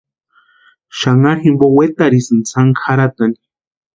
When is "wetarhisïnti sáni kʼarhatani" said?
1.77-3.37